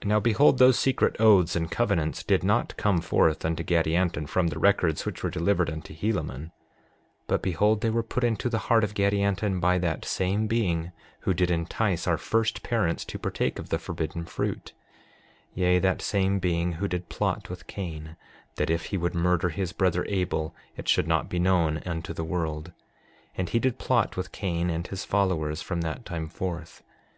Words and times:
6:26 0.00 0.08
Now 0.08 0.18
behold, 0.18 0.56
those 0.56 0.78
secret 0.78 1.16
oaths 1.20 1.54
and 1.54 1.70
covenants 1.70 2.22
did 2.24 2.42
not 2.42 2.74
come 2.78 3.02
forth 3.02 3.44
unto 3.44 3.62
Gadianton 3.62 4.26
from 4.26 4.46
the 4.46 4.58
records 4.58 5.04
which 5.04 5.22
were 5.22 5.28
delivered 5.28 5.68
unto 5.68 5.94
Helaman; 5.94 6.52
but 7.26 7.42
behold, 7.42 7.82
they 7.82 7.90
were 7.90 8.02
put 8.02 8.24
into 8.24 8.48
the 8.48 8.56
heart 8.72 8.82
of 8.82 8.94
Gadianton 8.94 9.60
by 9.60 9.76
that 9.78 10.06
same 10.06 10.46
being 10.46 10.92
who 11.20 11.34
did 11.34 11.50
entice 11.50 12.06
our 12.06 12.16
first 12.16 12.62
parents 12.62 13.04
to 13.04 13.18
partake 13.18 13.58
of 13.58 13.68
the 13.68 13.78
forbidden 13.78 14.24
fruit— 14.24 14.72
6:27 15.50 15.50
Yea, 15.56 15.78
that 15.80 16.00
same 16.00 16.38
being 16.38 16.72
who 16.80 16.88
did 16.88 17.10
plot 17.10 17.50
with 17.50 17.66
Cain, 17.66 18.16
that 18.54 18.70
if 18.70 18.86
he 18.86 18.96
would 18.96 19.14
murder 19.14 19.50
his 19.50 19.74
brother 19.74 20.06
Abel 20.08 20.54
it 20.78 20.88
should 20.88 21.06
not 21.06 21.28
be 21.28 21.38
known 21.38 21.82
unto 21.84 22.14
the 22.14 22.24
world. 22.24 22.72
And 23.36 23.50
he 23.50 23.58
did 23.58 23.76
plot 23.76 24.16
with 24.16 24.32
Cain 24.32 24.70
and 24.70 24.86
his 24.86 25.04
followers 25.04 25.60
from 25.60 25.82
that 25.82 26.06
time 26.06 26.30
forth. 26.30 26.82